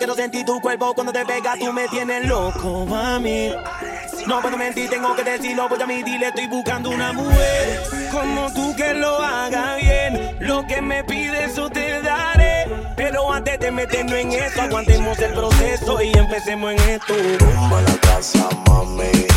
[0.00, 3.52] quiero sentir tu cuerpo cuando te pegas, tú me tienes loco, mami.
[4.26, 8.74] No puedo mentir, tengo que decirlo, voy a dile estoy buscando una mujer como tú
[8.74, 10.38] que lo haga bien.
[10.40, 12.66] Lo que me pides, eso te daré.
[12.96, 17.14] Pero antes de meternos en esto, aguantemos el proceso y empecemos en esto.
[17.38, 19.29] Rumba la casa, mami.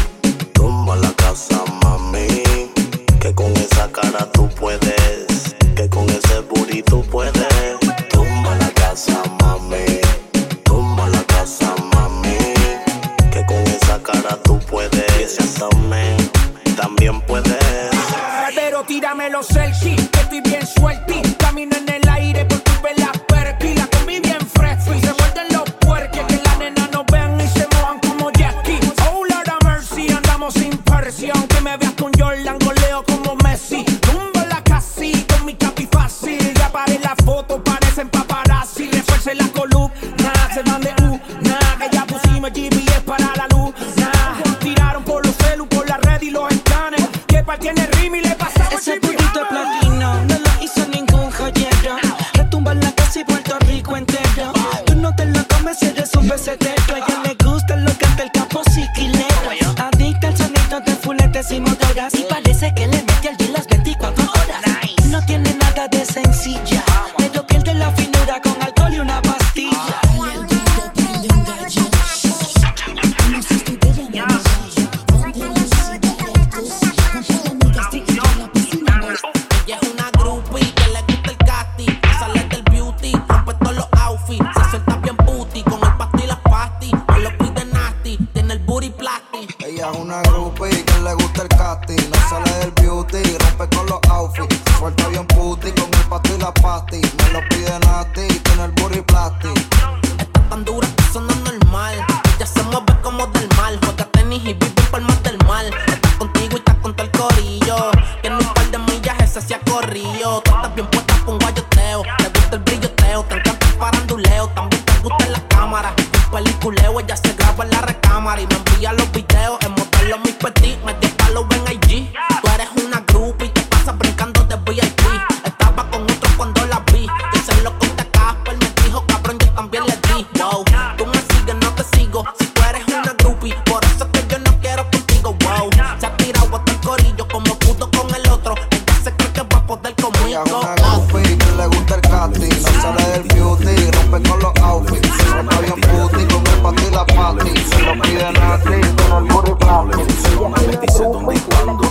[148.04, 151.84] pide nada triste, no No le funciona, me dice dónde y cuándo.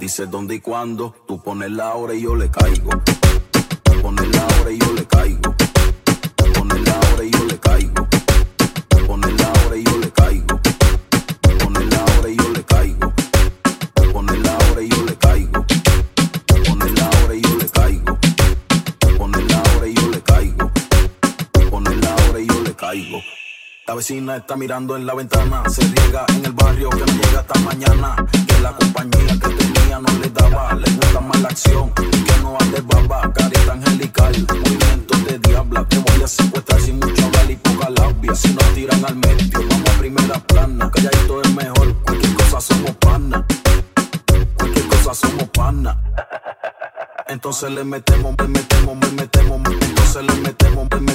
[0.00, 2.90] Dice dónde y cuándo, tú pones la hora y yo le caigo.
[24.10, 25.62] está mirando en la ventana.
[25.66, 28.16] Se riega en el barrio que no llega hasta mañana.
[28.46, 30.74] Que la compañía que tenía no le daba.
[30.74, 33.32] Le gusta más la acción que no hace baba.
[33.32, 35.88] Carita angelical, movimiento de diabla.
[35.88, 38.34] Te voy a secuestrar sin mucho hablar y poca labia.
[38.34, 40.90] Si nos tiran al medio, vamos a primera plana.
[40.90, 43.46] Calladito es mejor, cualquier cosa somos pana.
[44.58, 45.98] Cualquier cosa somos pana.
[47.28, 49.62] Entonces le metemos, le metemos, le metemos.
[49.80, 51.13] Entonces le metemos, le metemos.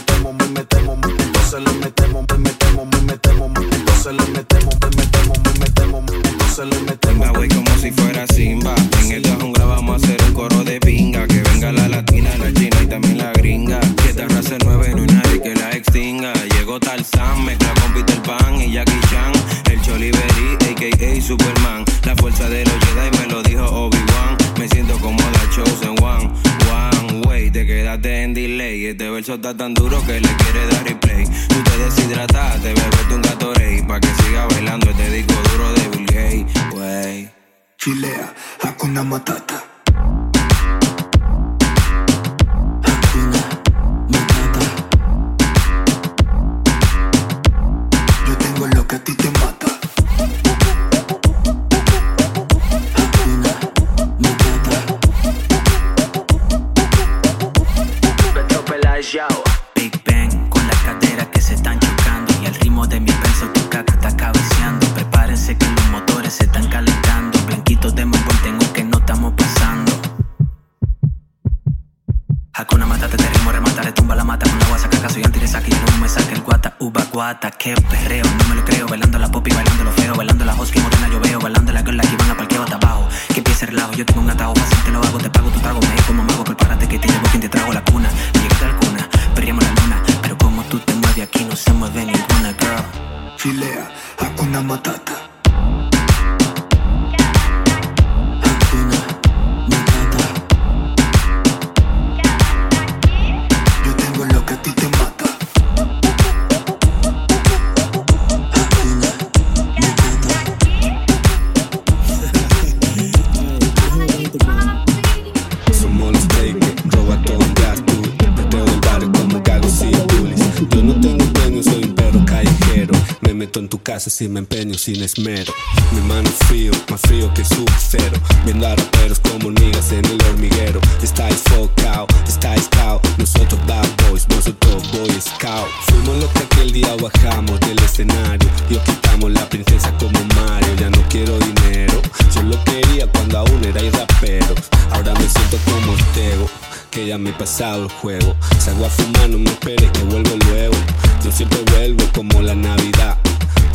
[123.58, 125.52] en tu casa sin me empeño, sin esmero.
[125.92, 128.18] Mi mano frío, más frío que el sub-cero.
[128.46, 130.80] Viendo a raperos como hormigas en el hormiguero.
[131.02, 133.02] Estáis focao, estáis cao.
[133.18, 135.68] Nosotros bad boys, vosotros boy scout.
[135.88, 138.50] Fuimos los que aquel día bajamos del escenario.
[138.70, 140.76] Yo quitamos la princesa como Mario.
[140.80, 142.02] Ya no quiero dinero,
[142.36, 144.54] yo lo quería cuando aún era rapero.
[144.92, 146.48] Ahora me siento como Tego
[146.92, 148.36] que ya me he pasado el juego.
[148.60, 150.76] Salgo a fumar, no me esperes que vuelvo luego.
[151.24, 153.18] Yo siempre vuelvo como la Navidad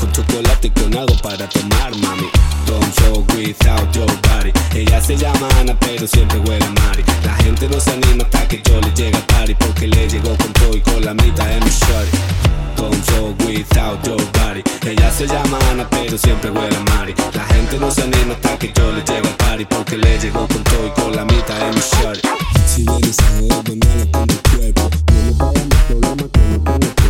[0.05, 2.29] con chocolate y con algo para tomar, mami.
[2.67, 4.53] Don't go without your body.
[4.75, 7.05] Ella se llama Ana, pero siempre huele a Mari.
[7.25, 10.37] La gente no se anima hasta que yo le llegue a party, porque le llegó
[10.37, 12.19] con todo y con la mitad en mi shorty.
[12.77, 14.63] Don't go without your body.
[14.87, 17.15] Ella se llama Ana, pero siempre huele a Mari.
[17.35, 20.47] La gente no se anima hasta que yo le llegue a party, porque le llegó
[20.49, 22.29] con todo y con la mitad en mi shorty.
[22.67, 24.91] Si vienes a ver, ven a con mi cuerpo.
[25.09, 27.04] No me pagan los problemas que no tengo.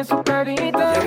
[0.00, 0.97] es un perrito.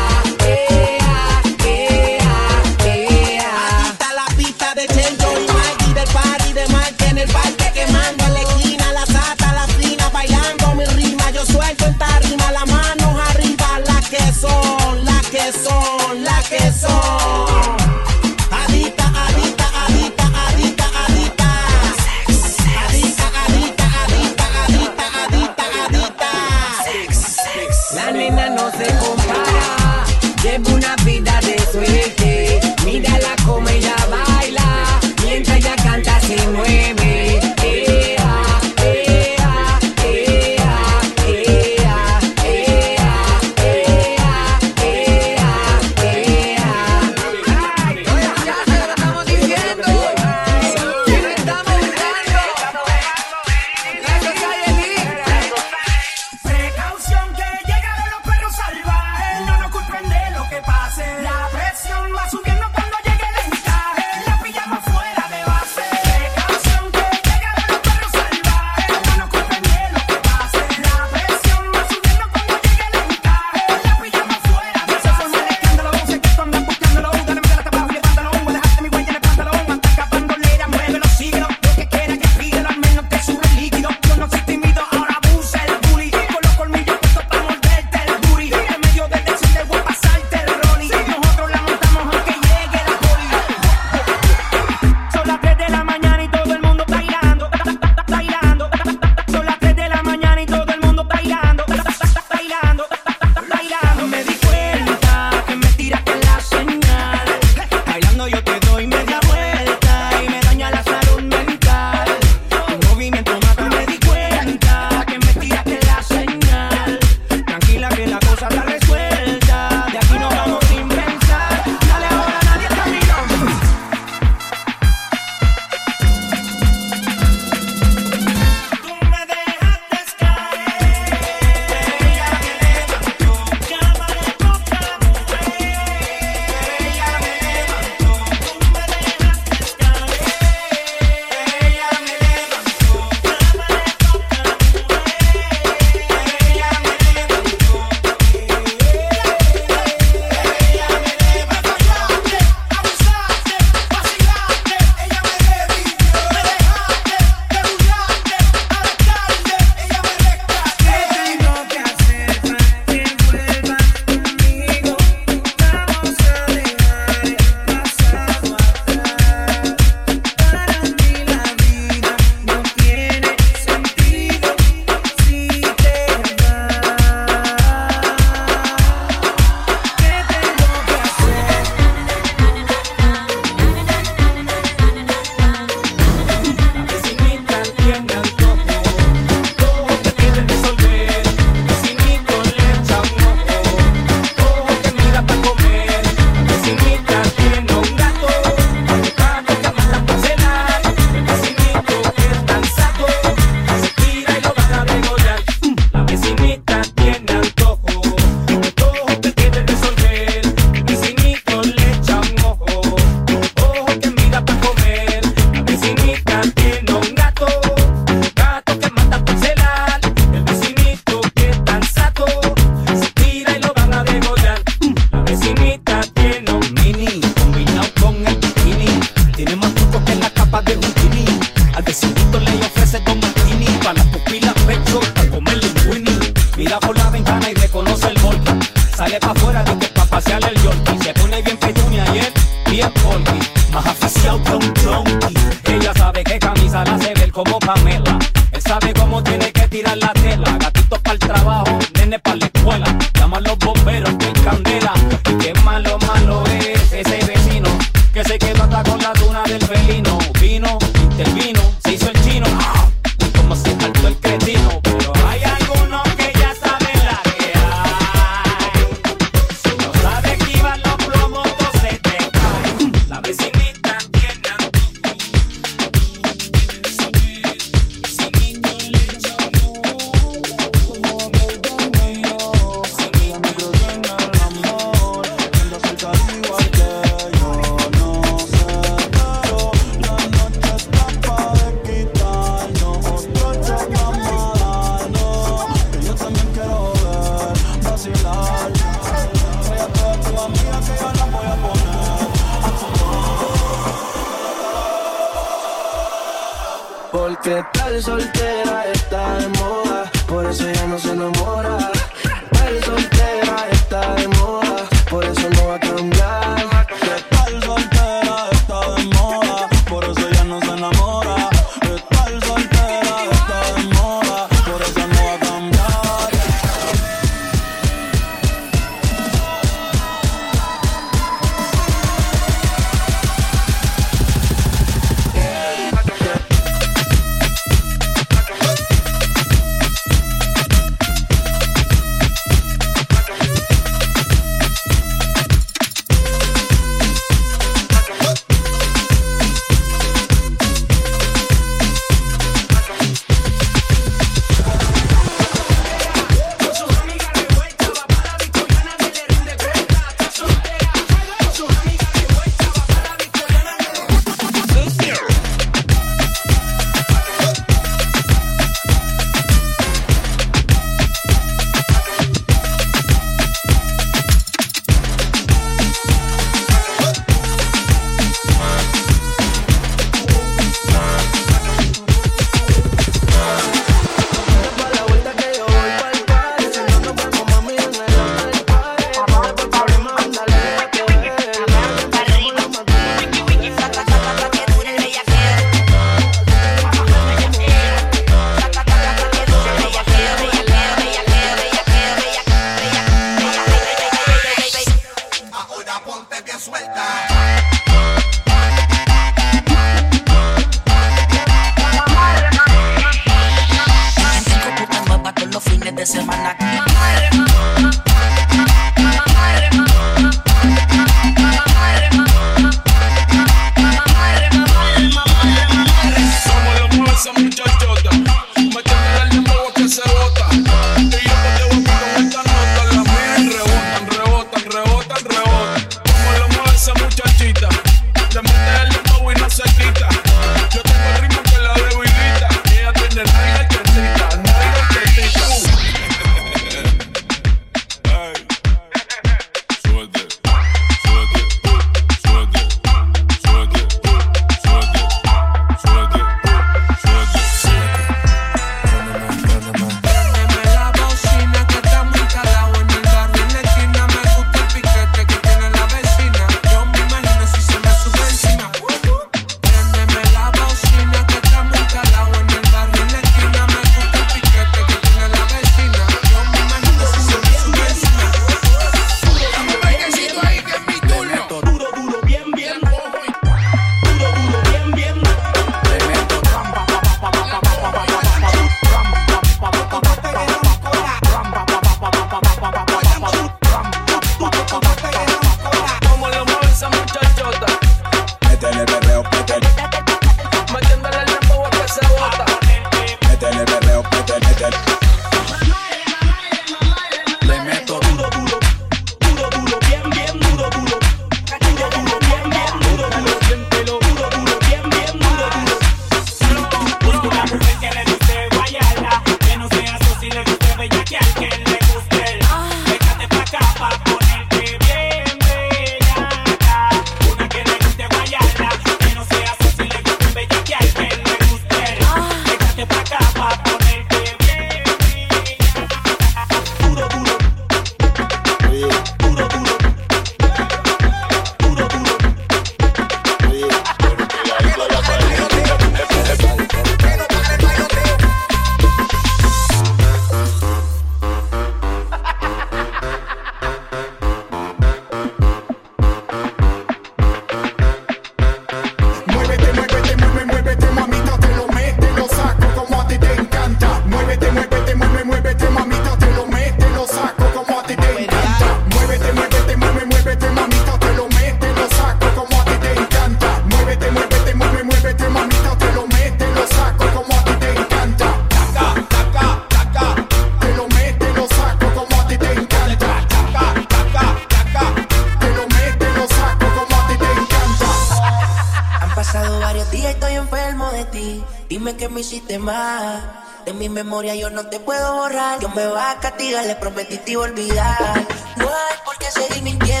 [590.01, 591.43] día estoy enfermo de ti.
[591.69, 593.23] Dime que me hiciste más.
[593.65, 595.59] De mi memoria yo no te puedo borrar.
[595.59, 598.25] Dios me va a castigar, le prometí te olvidar.
[598.57, 600.00] No hay por qué seguir mintiendo.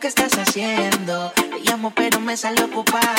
[0.00, 1.32] Qué estás haciendo.
[1.32, 3.15] Te llamo, pero me sale ocupado.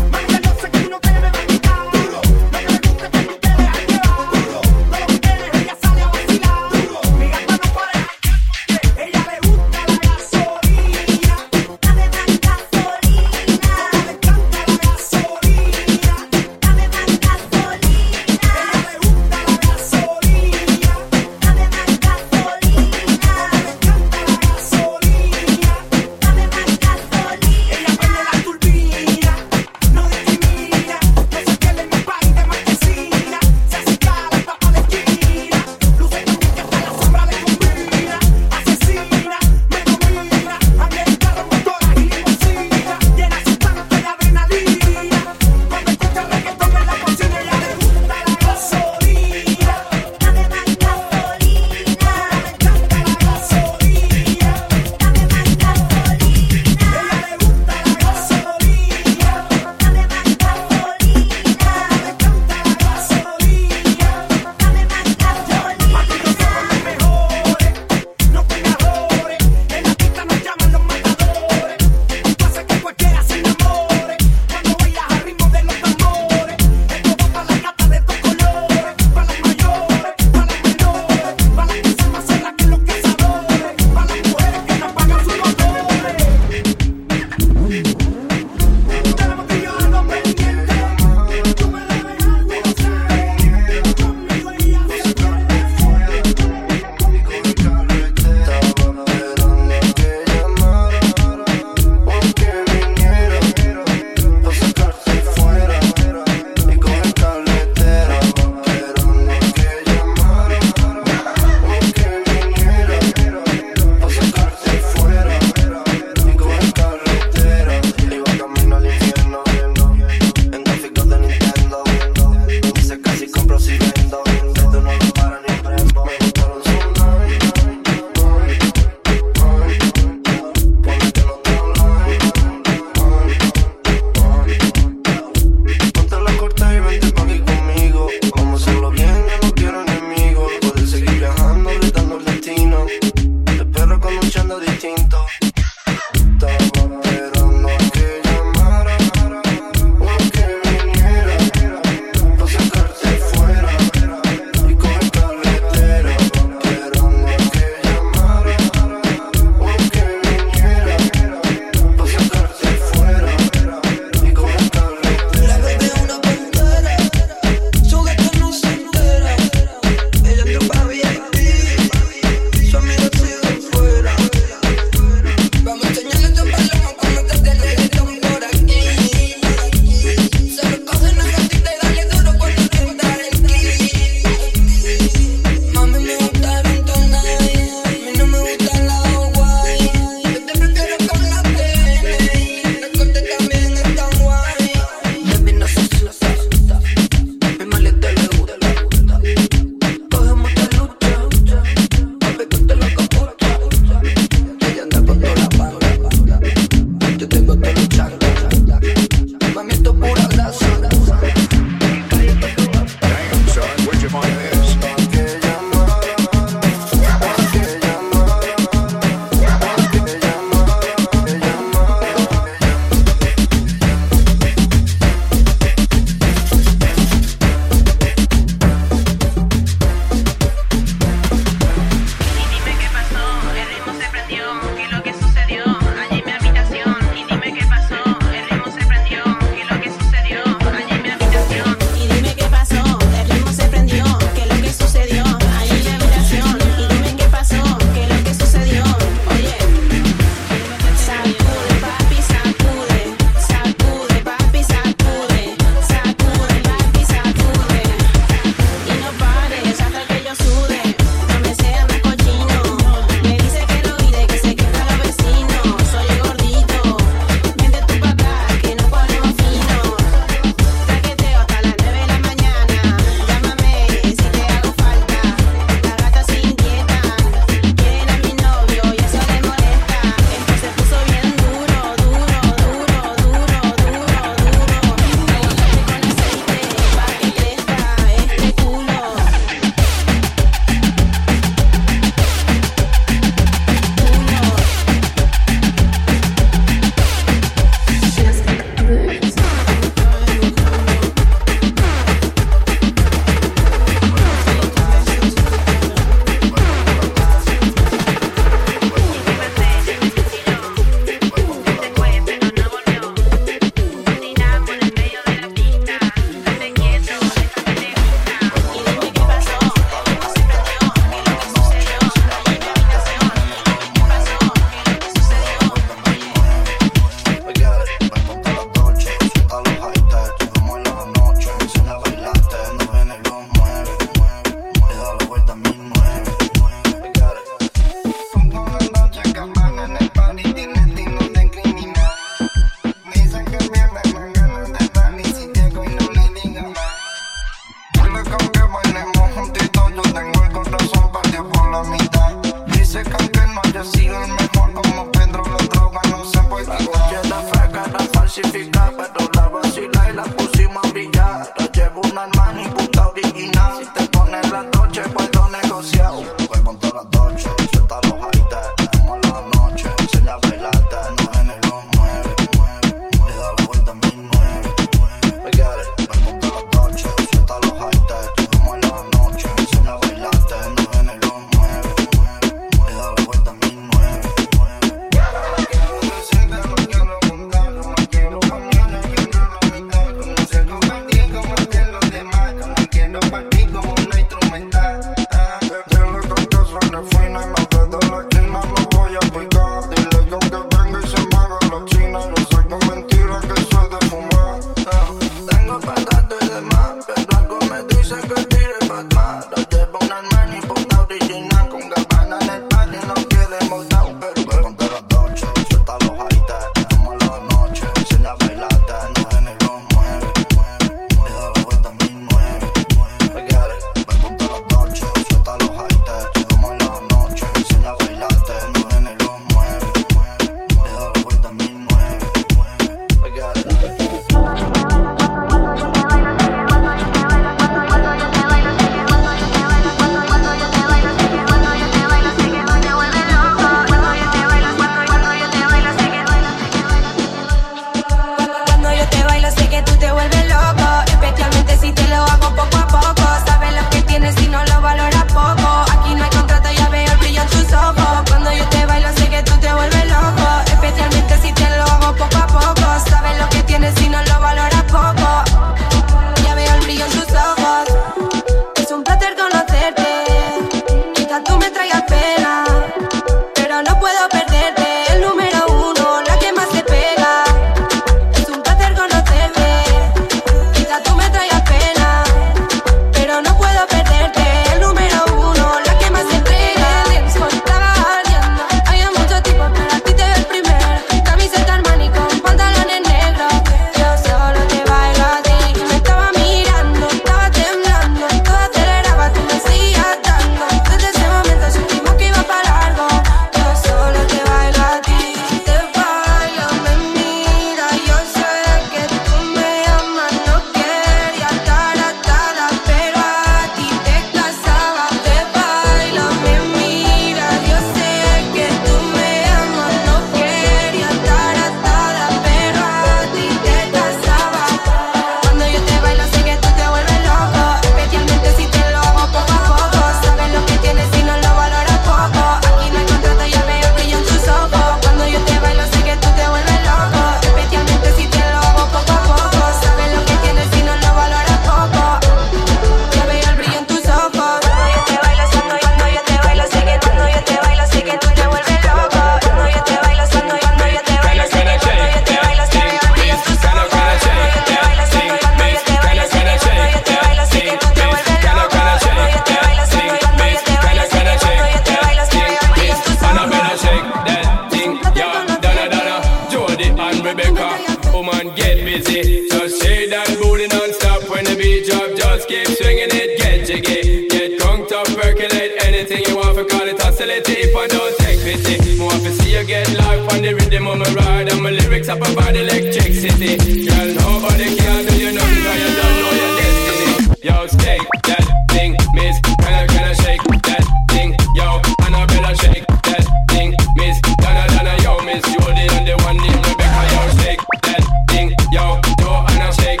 [598.70, 600.00] yo, yo, and I shake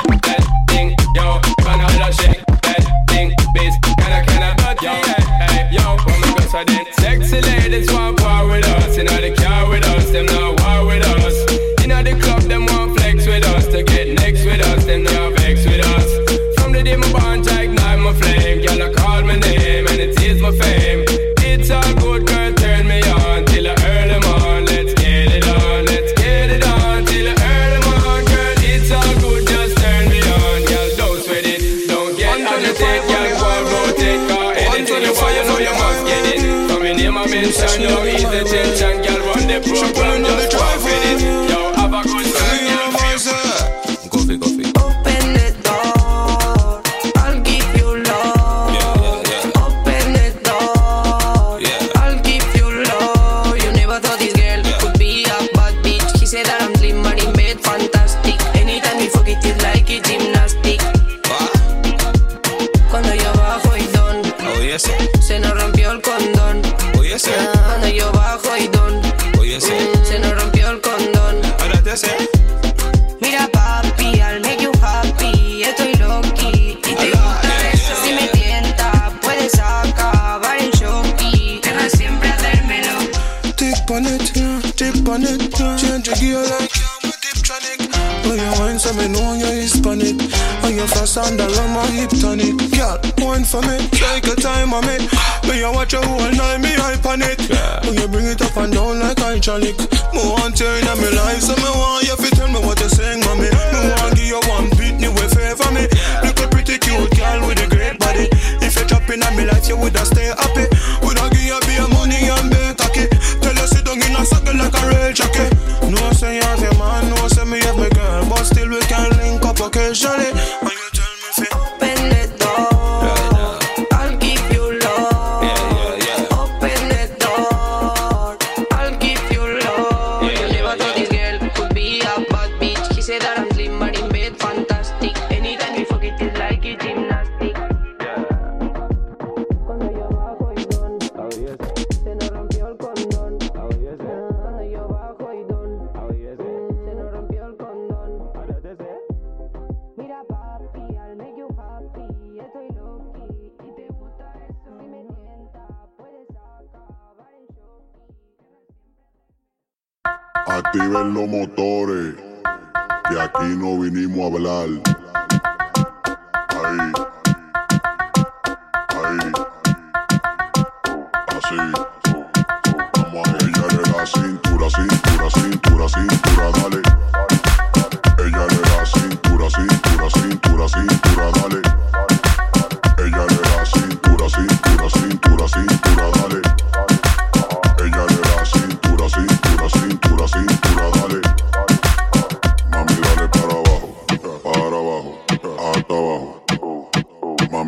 [91.12, 92.56] sandal and my hip tonic.
[92.72, 95.02] Girl, one for me, take your time on it.
[95.44, 97.36] Me, I watch you all night, me hype on it.
[97.84, 99.76] When you bring it up and down like hydraulic.
[100.14, 101.71] More on tearing on my life, so me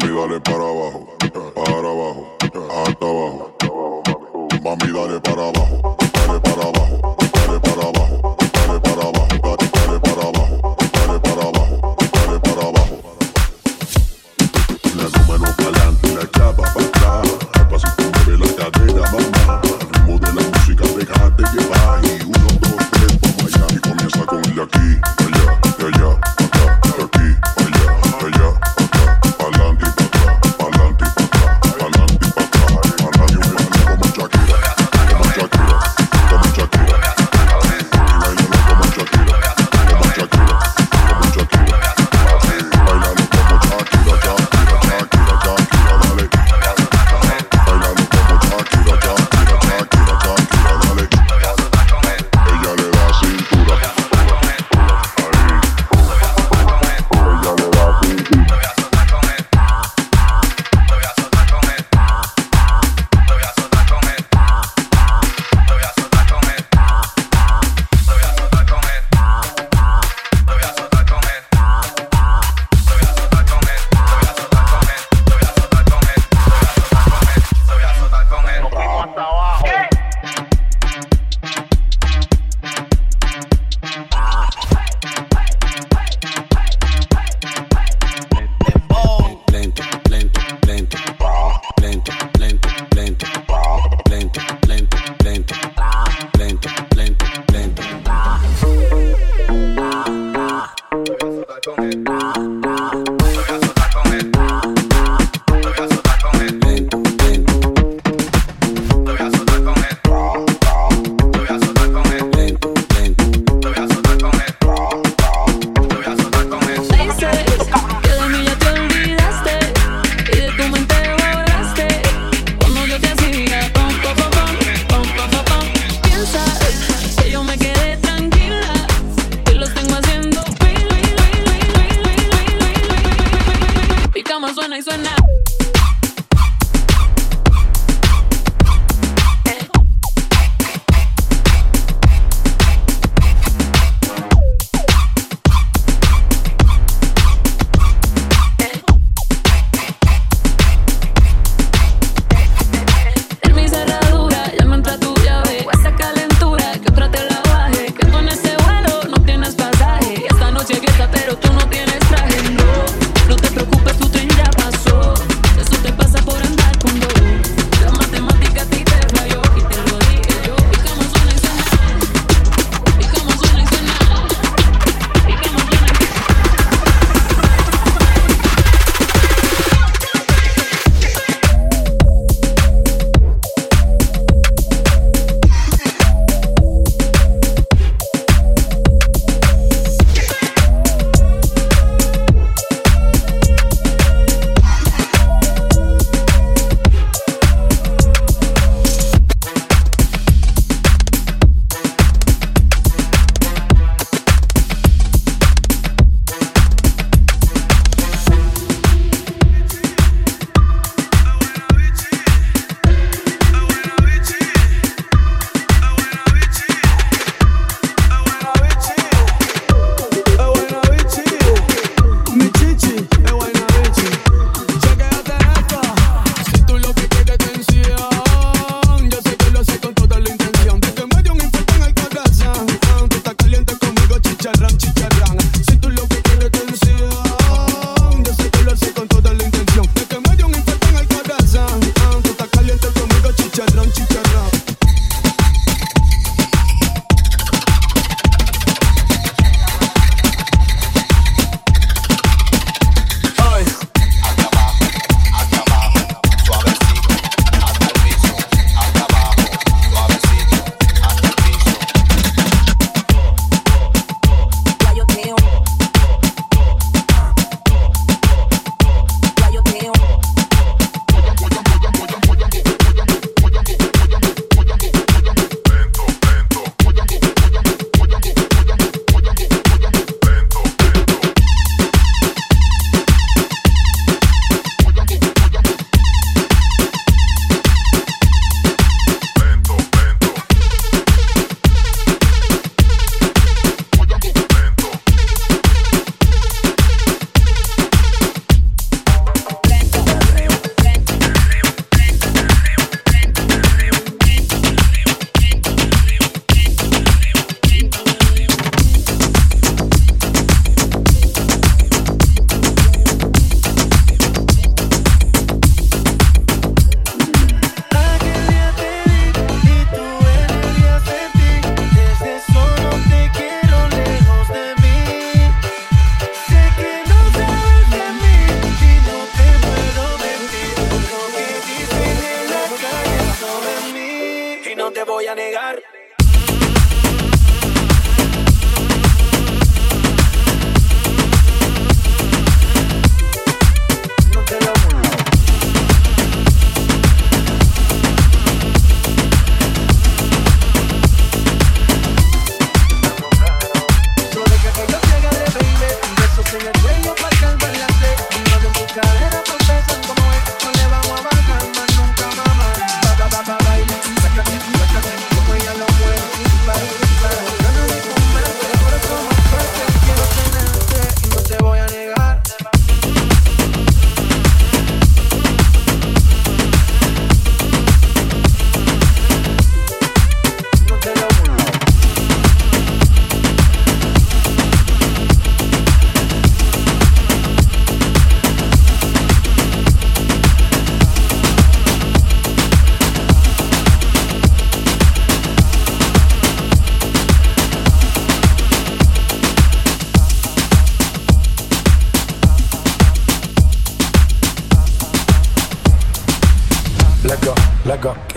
[0.05, 1.07] Mami, dale para abajo,
[1.55, 3.51] para abajo, hasta abajo.
[4.63, 7.04] Mami, dale para abajo, dale para abajo.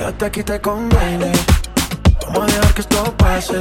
[0.08, 1.32] quédate aquí te conviene.
[2.28, 3.60] Vamos a dejar que esto pase.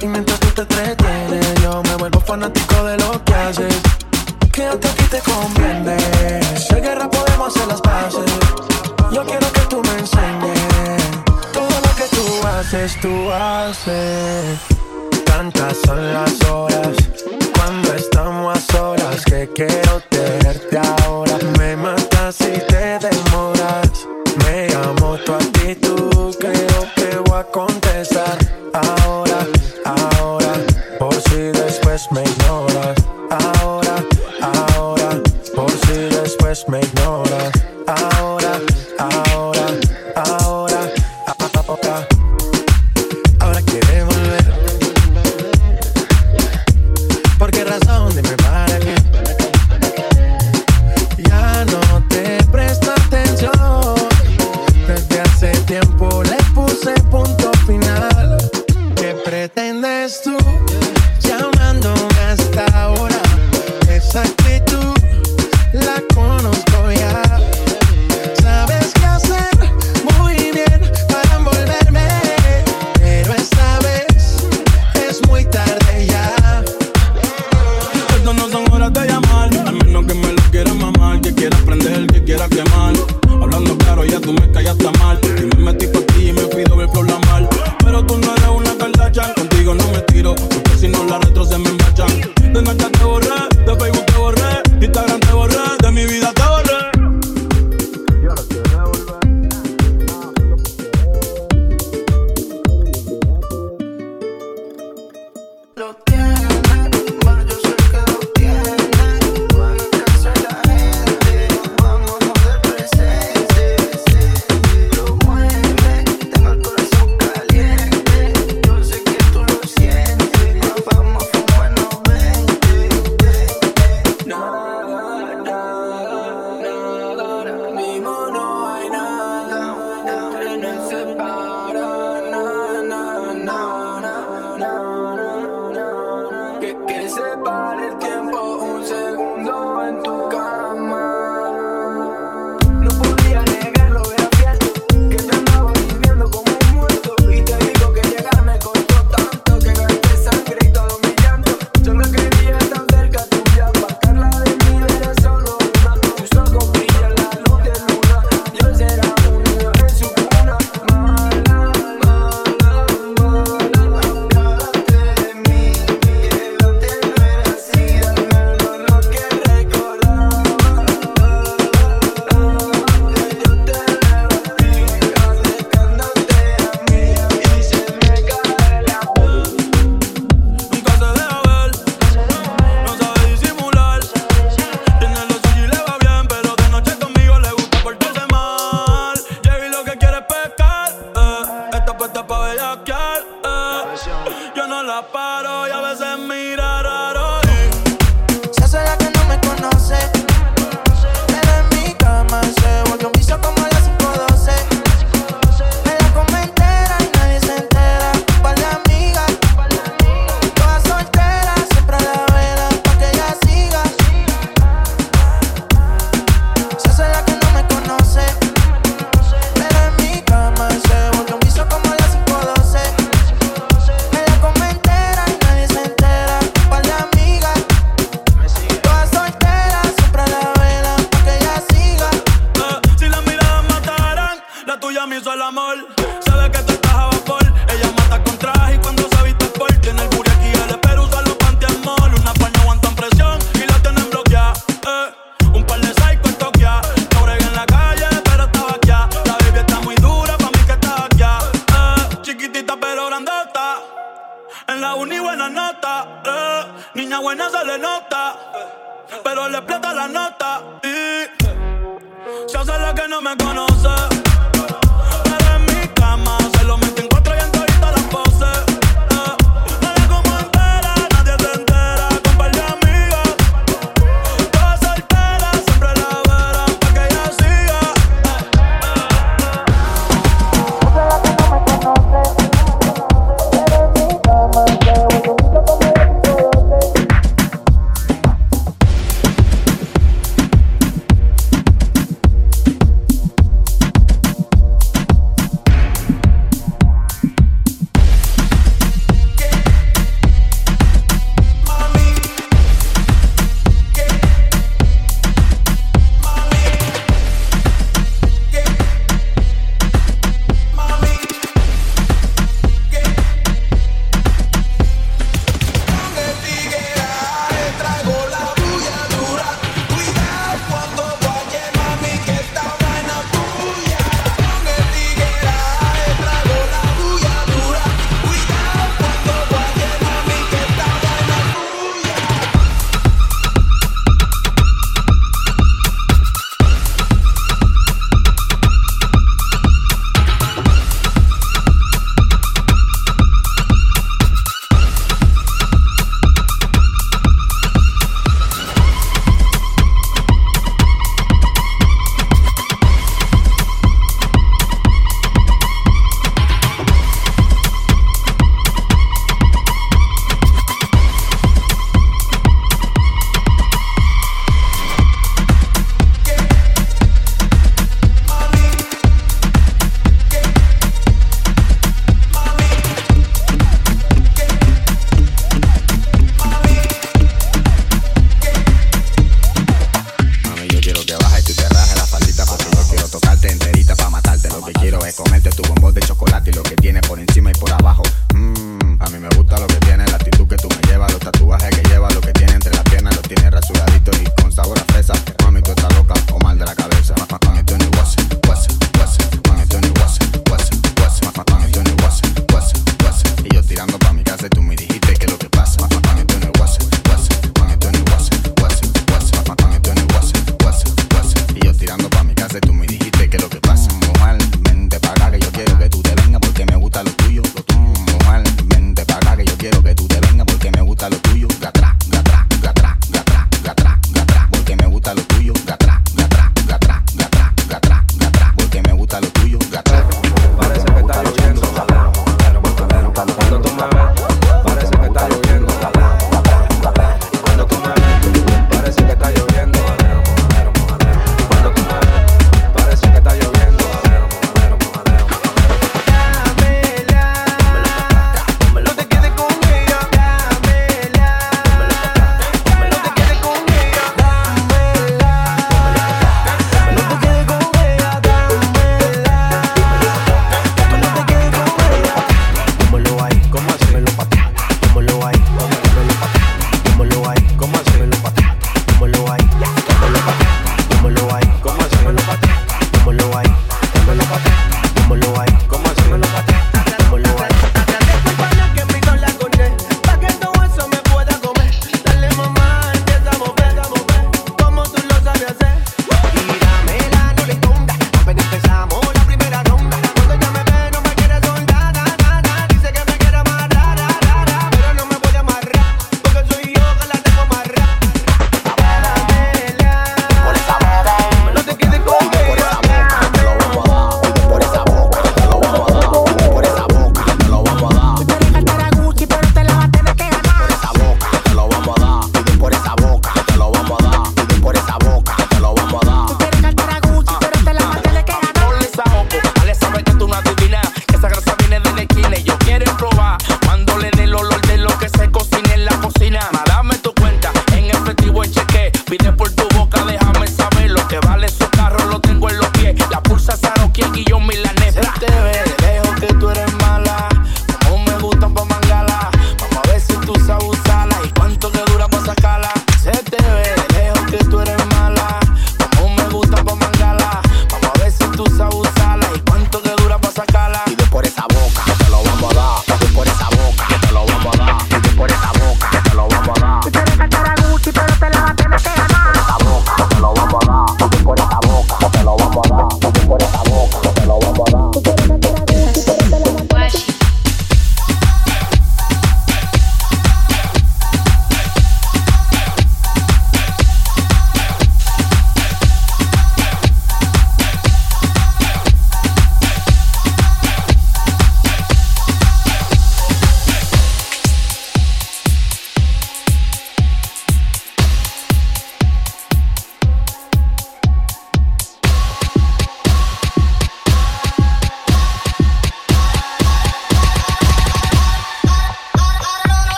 [0.00, 3.74] Y mientras tú te entretienes, yo me vuelvo fanático de lo que haces.
[4.52, 5.96] Quédate aquí te conviene.
[6.56, 8.30] Si hay guerra podemos hacer las paces.
[9.12, 11.02] Yo quiero que tú me enseñes
[11.52, 14.60] todo lo que tú haces, tú haces.
[15.24, 16.96] Tantas son las horas
[17.56, 21.36] cuando estamos a solas que quiero tenerte ahora.
[21.58, 23.27] Me matas y te demuestro
[27.52, 28.38] contestar.
[28.72, 29.46] Ahora,
[29.84, 30.52] ahora,
[30.98, 32.96] por si después me ignoras.
[33.30, 34.04] Ahora,
[34.76, 35.22] ahora,
[35.54, 37.07] por si después me ignoras.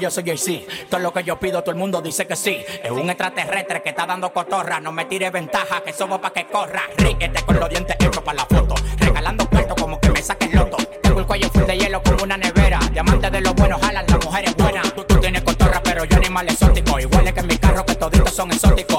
[0.00, 0.88] yo soy AC.
[0.88, 2.64] Todo lo que yo pido, todo el mundo dice que sí.
[2.82, 4.80] Es un extraterrestre que está dando cotorra.
[4.80, 6.82] No me tire ventaja, que somos pa' que corra.
[6.96, 8.74] Ríete con los dientes hechos para la foto.
[8.98, 10.78] Regalando puertos como que me saque el loto.
[11.02, 12.80] Tengo el cuello full de hielo como una nevera.
[12.92, 14.94] Diamantes de los buenos jalan las mujeres buenas.
[14.94, 16.98] Tú, tú tienes cotorra, pero yo animal exótico.
[16.98, 18.89] Igual es que en mi carro que toditos son exóticos.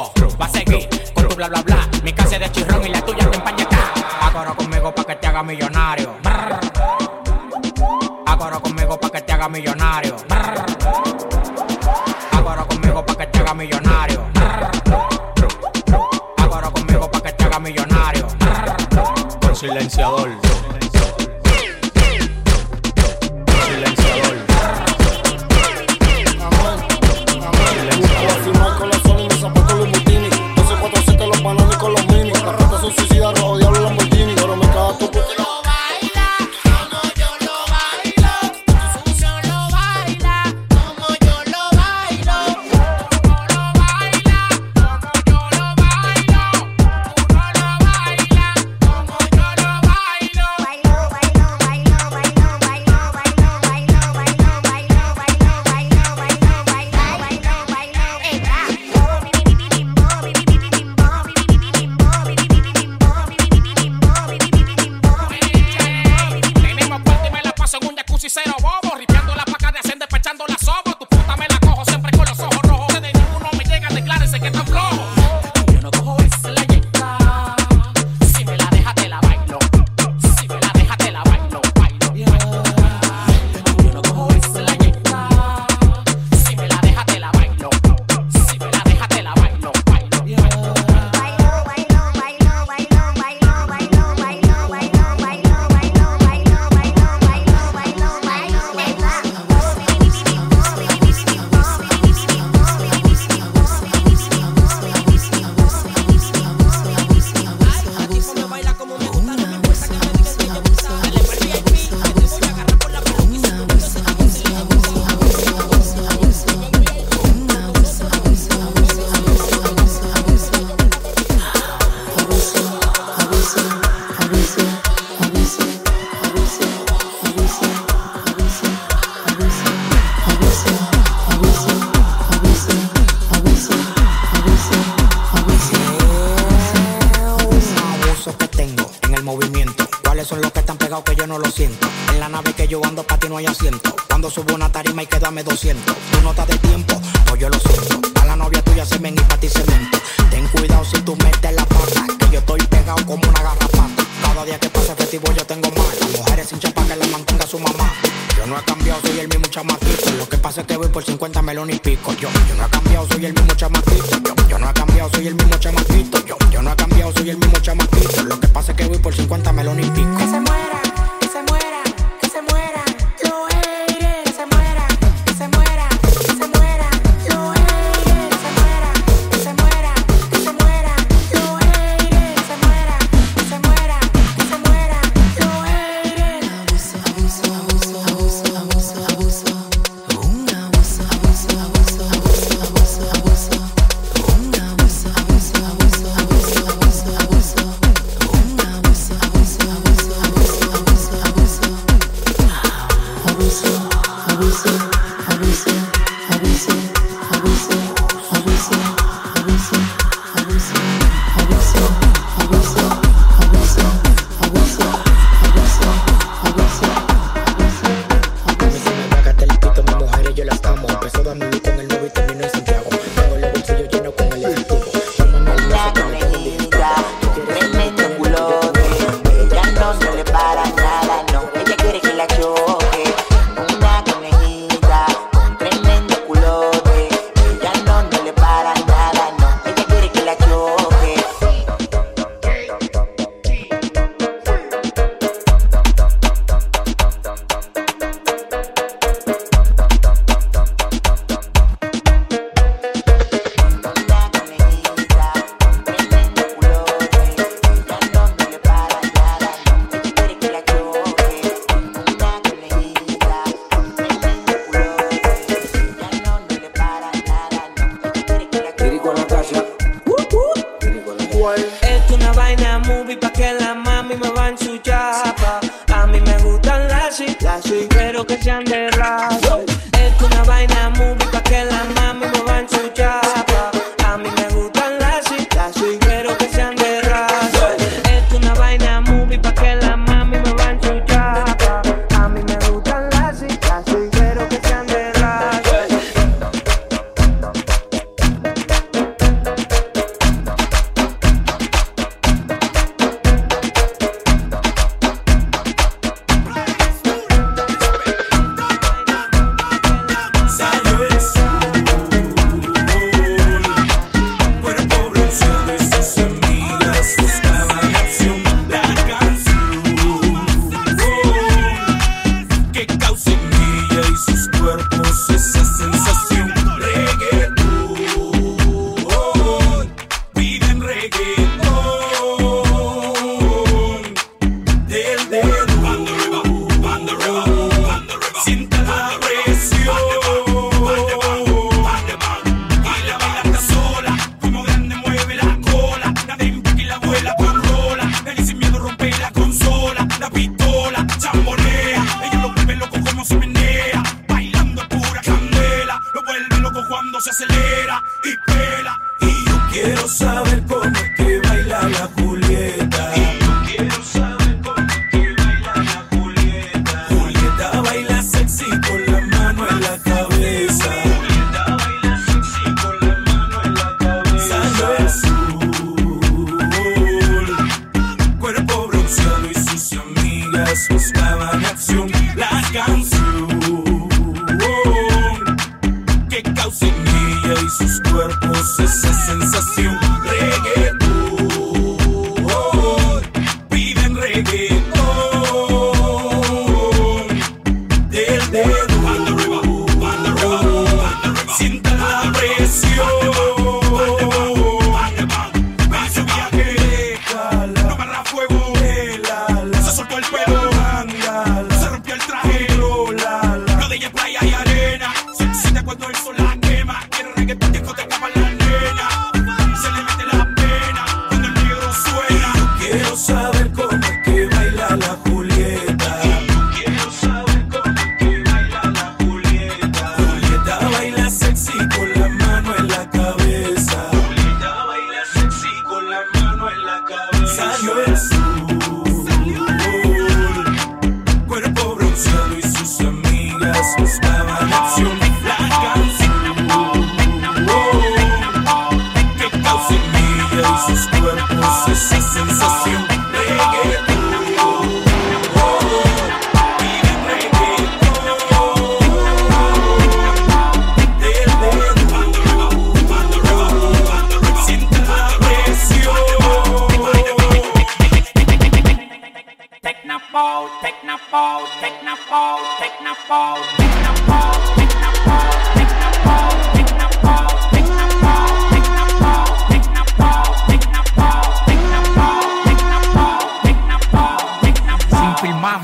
[278.47, 278.80] Alexander.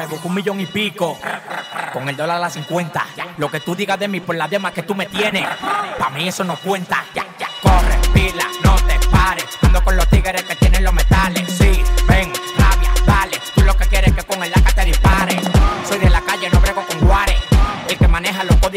[0.08, 1.18] con un millón y pico.
[1.94, 3.06] Con el dólar a las 50.
[3.38, 5.48] Lo que tú digas de mí por las demás que tú me tienes.
[5.98, 7.06] Para mí eso no cuenta.
[7.14, 9.46] Ya, ya, corre, pila, no te pares.
[9.62, 11.67] Ando con los tigres que tienen los metales.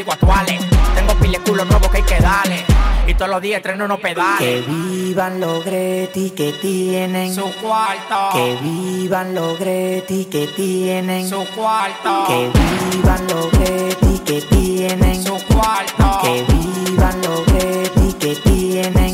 [0.00, 0.60] digo actuales.
[0.94, 2.64] Tengo piles culo nuevo que hay que darle.
[3.06, 4.38] Y todos los días estreno unos pedales.
[4.38, 8.30] Que vivan los Greti que tienen su cuarto.
[8.32, 12.24] Que vivan los Greti que tienen su cuarto.
[12.26, 12.50] Que
[12.94, 16.20] vivan los Greti que tienen su cuarto.
[16.22, 19.09] Que vivan los Greti que tienen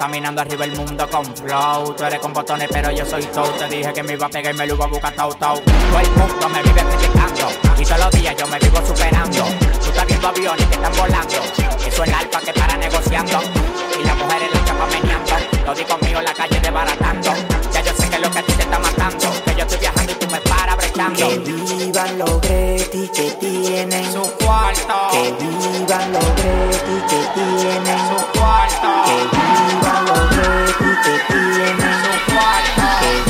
[0.00, 1.94] caminando arriba el mundo con flow.
[1.94, 3.50] Tú eres con botones, pero yo soy toe.
[3.58, 5.60] Te dije que me iba a pegar y me lo iba a buscar tau tau.
[5.60, 7.50] Todo el mundo me vive criticando.
[7.78, 9.44] Y todos los días yo me vivo superando.
[9.78, 11.36] Tú estás viendo aviones que están volando.
[11.86, 13.40] Eso es el alfa que para negociando.
[14.00, 15.66] Y las mujeres la chapa meneando.
[15.66, 17.30] Lo di conmigo en la calle desbaratando.
[17.70, 19.26] Ya yo sé que lo que a ti te está matando.
[19.44, 20.40] Que yo estoy viajando y tú me
[21.08, 24.94] Que vivan los Greti que tienen su cuarto.
[25.10, 28.88] Que vivan los Greti que tienen su cuarto.
[29.06, 33.29] Que vivan los Greti que tienen su cuarto.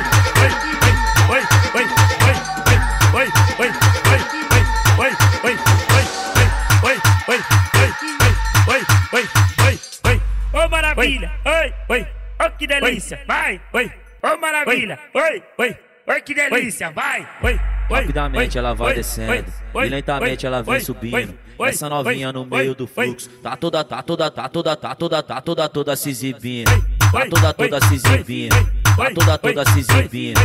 [12.41, 12.47] oi!
[12.47, 13.19] Ô que delícia!
[13.27, 13.61] Vai!
[13.73, 13.91] Oi!
[14.23, 14.99] Ô maravilha!
[15.13, 15.77] Oi, oi!
[16.07, 16.21] Oi.
[16.21, 16.91] Que delícia!
[16.91, 17.27] Vai!
[17.43, 17.59] Oi!
[17.89, 19.45] Rapidamente ela vai descendo.
[19.75, 21.37] E lentamente ela vem subindo.
[21.59, 25.41] Essa novinha no meio do fluxo, tá toda, tá toda, tá toda, tá toda, tá
[25.41, 26.71] toda, toda se exibindo.
[27.11, 28.55] Tá toda, toda se exibindo.
[28.95, 30.39] Tá toda, toda se exibindo.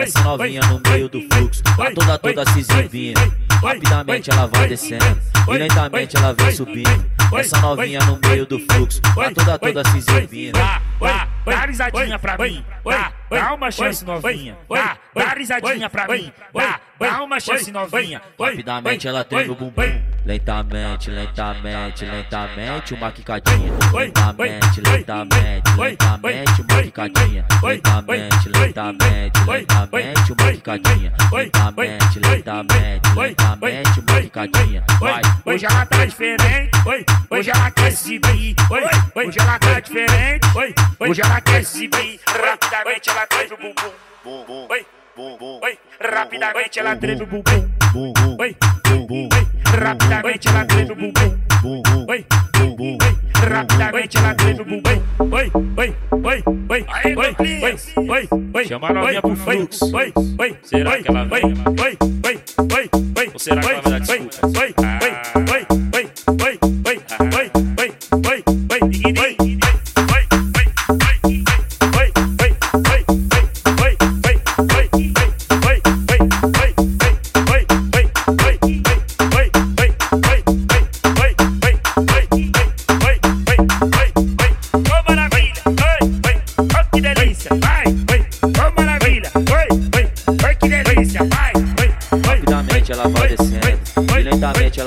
[0.00, 3.20] Essa novinha no meio do fluxo, tá toda, toda se exibindo.
[3.62, 5.20] Rapidamente ela vai descendo.
[5.48, 7.12] E lentamente ela vem subindo.
[7.36, 10.58] Essa novinha no meio do fluxo, tá toda, toda se exibindo.
[11.44, 12.64] Dá, risadinha pra mim.
[12.84, 14.56] Dá, dá uma chance novinha.
[14.68, 16.32] Dá, dá risadinha pra mim.
[16.54, 18.22] Dá, dá uma chance novinha.
[18.38, 20.02] Rapidamente ela treme o bumbum.
[20.24, 23.72] Lentamente, lentamente, lentamente, uma quicadinha.
[23.92, 27.44] Lentamente, lentamente, lentamente, uma quicadinha.
[27.60, 31.12] Lentamente, lentamente, lentamente, uma quicadinha.
[31.32, 34.84] Lentamente, lentamente, lentamente, uma quicadinha.
[35.00, 36.70] Vai, Hoje ela tá diferente.
[37.28, 38.54] Hoje ela quer se exibir.
[39.16, 40.46] Hoje ela tá diferente.
[41.00, 42.20] Hoje ela exibir.
[42.26, 44.66] Rapidamente ela treme o bumbum.
[44.68, 44.86] Oi,
[45.62, 47.66] oi, rapidamente ela treme o bumbum.
[48.38, 48.56] Oi,
[49.64, 52.06] rapidamente ela treme o bumbum.
[52.08, 52.26] Oi,
[53.48, 55.02] rapidamente ela treme o bumbum.
[55.32, 56.84] Oi, oi, oi, oi,
[57.16, 57.76] oi, oi,
[58.08, 59.96] oi, oi, Chama a novinha pro fluxo.
[59.96, 61.44] Oi, oi, Será que ela vem?
[61.44, 61.52] Oi,
[62.24, 62.38] oi,
[62.74, 64.58] oi, oi, Ou será que ela vai dar oi, desculpa?
[64.58, 65.14] oi, oi,
[65.52, 66.10] oi, oi, oi,
[66.42, 66.71] oi, oi,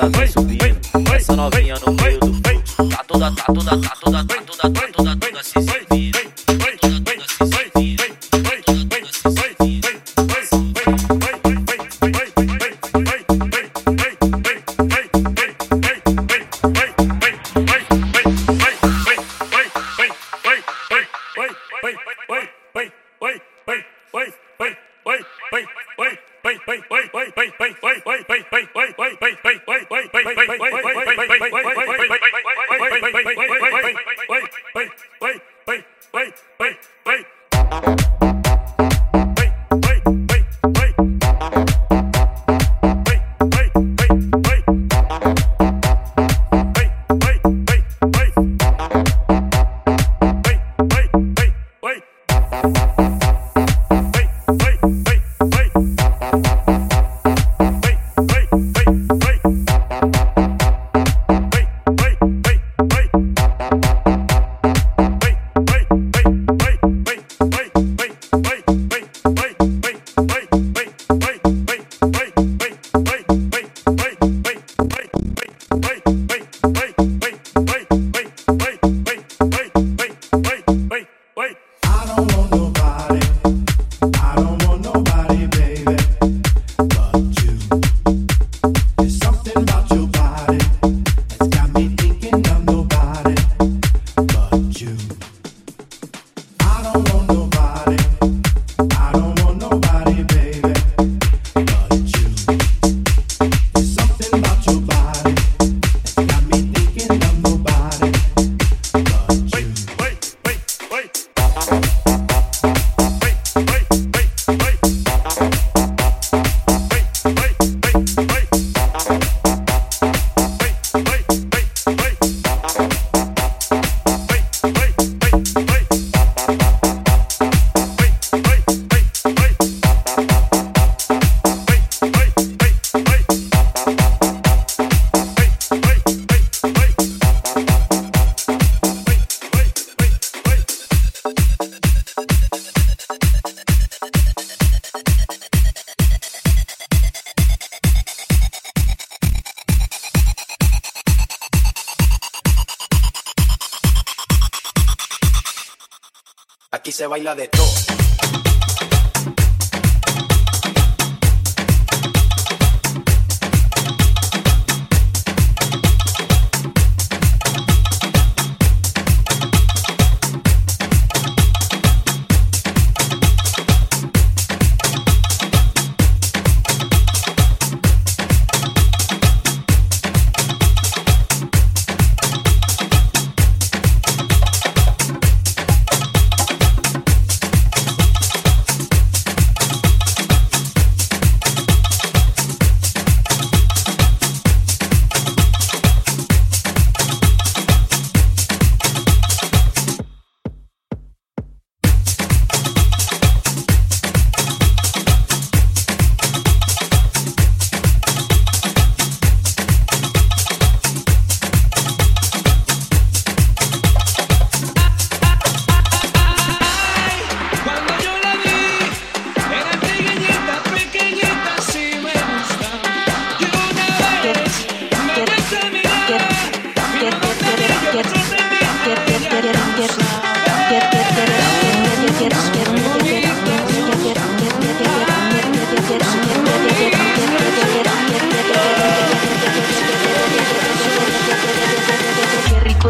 [0.05, 1.15] ela vem subindo.
[1.15, 4.44] Essa novinha no meio do toda, tá toda, tá toda, tá toda, tá toda,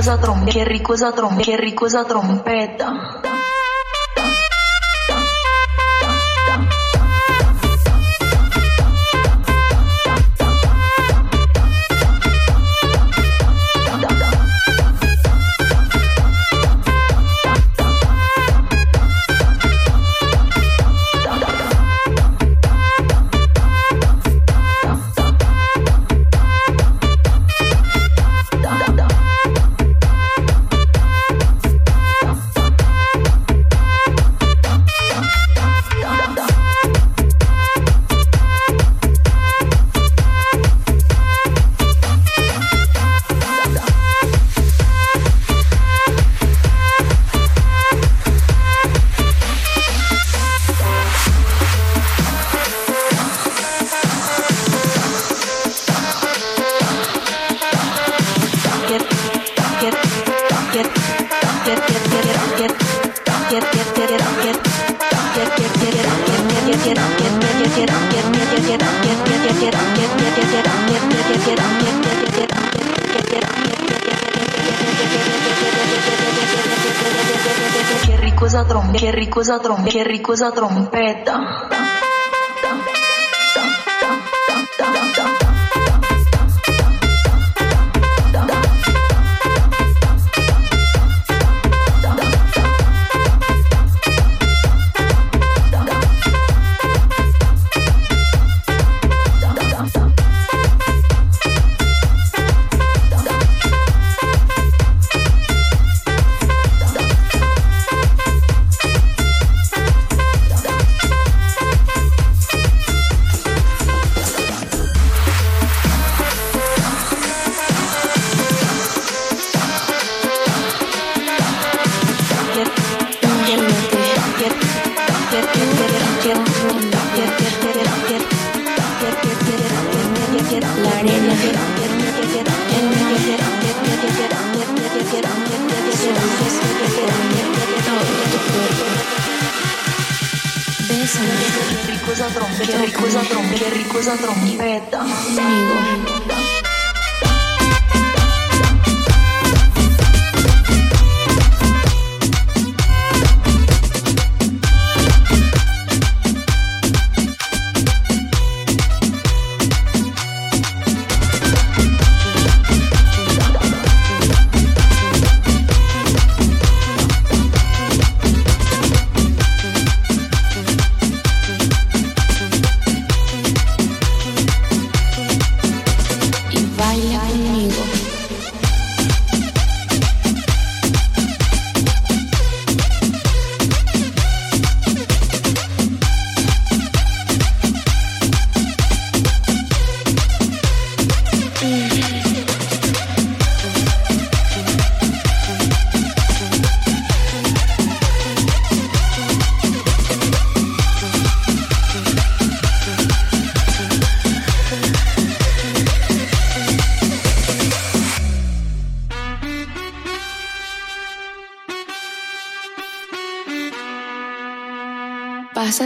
[0.05, 3.24] cosa trompeta, che ricosa trompeta, che ricosa trompeta.
[80.25, 80.94] incluso a trompa.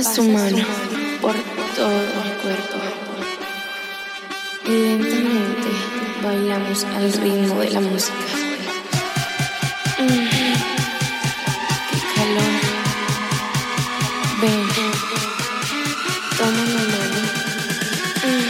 [0.01, 0.63] Tu mano
[1.21, 1.33] por
[1.75, 2.77] todo el cuerpo
[4.65, 5.69] y lentamente
[6.23, 8.15] bailamos al ritmo de la música.
[9.99, 10.29] Mm,
[11.91, 12.53] Qué calor.
[14.41, 14.67] Ven,
[16.37, 17.19] toma mi mano
[18.23, 18.49] Mm,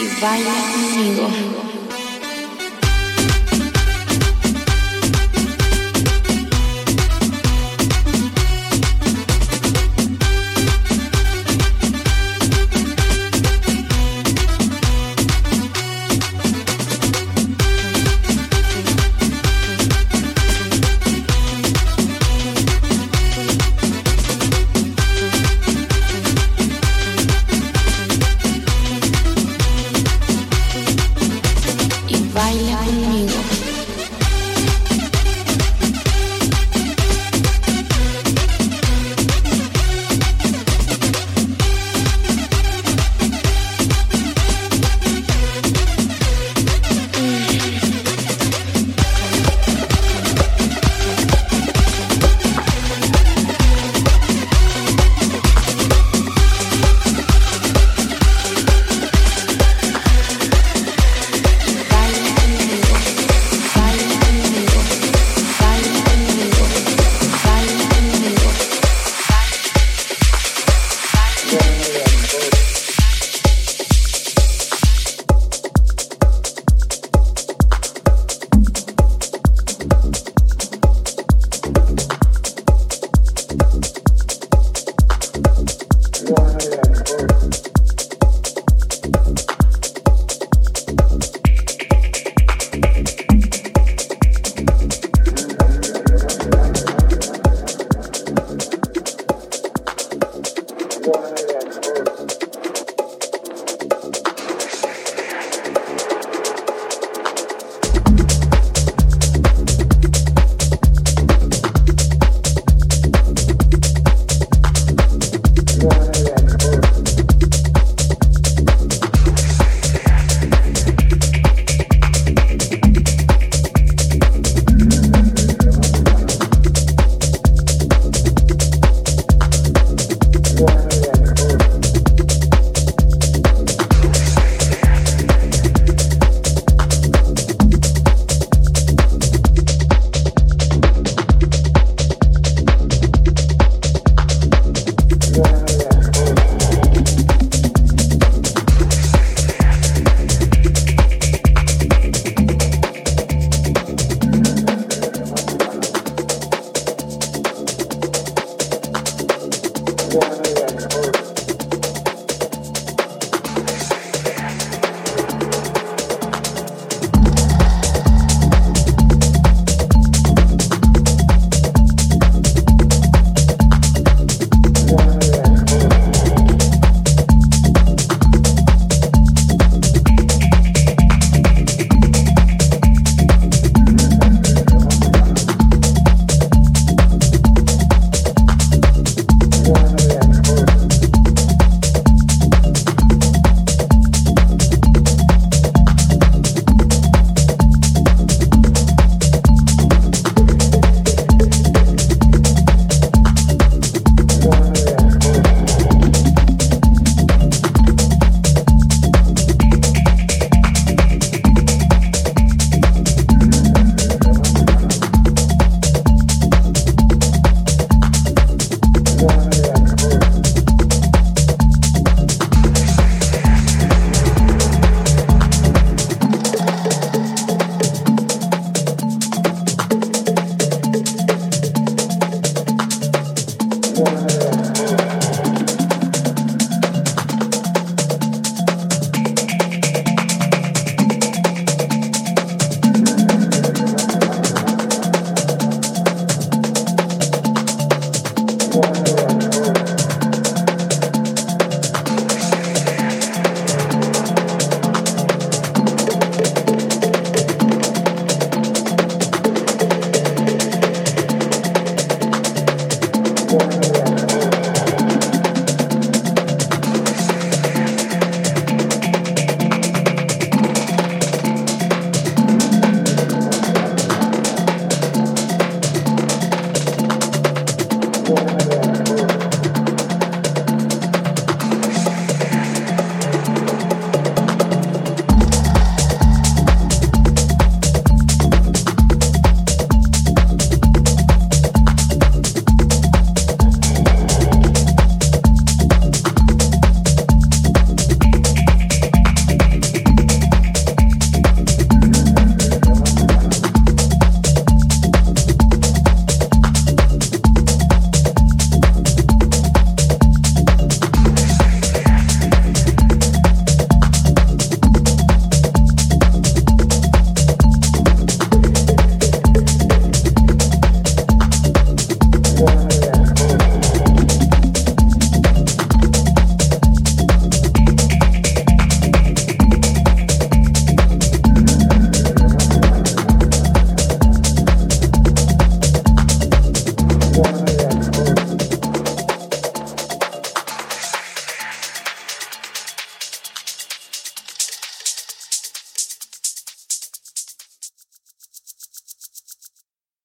[0.00, 1.26] y baila conmigo.